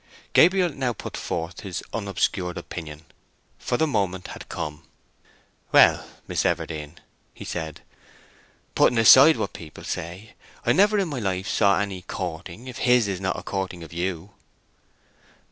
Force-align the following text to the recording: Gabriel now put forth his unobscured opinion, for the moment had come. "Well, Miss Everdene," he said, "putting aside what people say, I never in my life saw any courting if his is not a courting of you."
Gabriel 0.33 0.69
now 0.73 0.93
put 0.93 1.15
forth 1.15 1.59
his 1.59 1.83
unobscured 1.93 2.57
opinion, 2.57 3.05
for 3.59 3.77
the 3.77 3.85
moment 3.85 4.29
had 4.29 4.49
come. 4.49 4.81
"Well, 5.71 6.03
Miss 6.27 6.43
Everdene," 6.43 6.97
he 7.35 7.45
said, 7.45 7.81
"putting 8.73 8.97
aside 8.97 9.37
what 9.37 9.53
people 9.53 9.83
say, 9.83 10.33
I 10.65 10.73
never 10.73 10.97
in 10.97 11.07
my 11.09 11.19
life 11.19 11.47
saw 11.47 11.77
any 11.79 12.01
courting 12.01 12.67
if 12.67 12.79
his 12.79 13.07
is 13.07 13.21
not 13.21 13.37
a 13.37 13.43
courting 13.43 13.83
of 13.83 13.93
you." 13.93 14.31